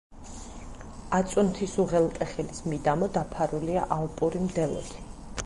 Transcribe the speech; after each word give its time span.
აწუნთის 1.17 1.75
უღელტეხილის 1.83 2.65
მიდამო 2.73 3.11
დაფარულია 3.19 3.87
ალპური 3.99 4.43
მდელოთი. 4.49 5.07